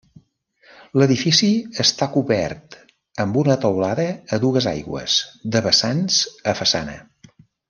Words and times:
L'edifici 1.01 1.49
està 1.83 2.07
cobert 2.15 2.77
amb 3.27 3.37
una 3.43 3.59
teulada 3.67 4.07
a 4.09 4.41
dues 4.47 4.69
aigües 4.75 5.19
de 5.57 5.63
vessants 5.69 6.19
a 6.55 6.61
façana. 6.63 6.99